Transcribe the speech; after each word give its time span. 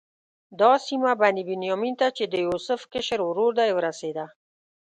دا 0.59 0.71
سیمه 0.87 1.13
بني 1.21 1.43
بنیامین 1.49 1.93
ته 1.99 2.07
چې 2.17 2.23
د 2.27 2.33
یوسف 2.45 2.79
کشر 2.93 3.19
ورور 3.23 3.51
دی 3.59 3.71
ورسېده. 3.73 4.25